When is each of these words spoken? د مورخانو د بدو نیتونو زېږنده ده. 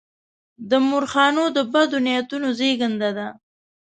د 0.69 0.71
مورخانو 0.87 1.43
د 1.55 1.57
بدو 1.73 1.97
نیتونو 2.05 2.47
زېږنده 2.59 3.09
ده. 3.17 3.27